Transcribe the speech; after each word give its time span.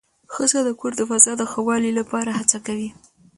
ښځه 0.33 0.59
د 0.67 0.69
کور 0.79 0.93
د 0.97 1.01
فضا 1.09 1.33
د 1.37 1.41
ښه 1.51 1.61
والي 1.67 1.91
لپاره 1.99 2.31
هڅه 2.39 2.57
کوي 2.67 2.89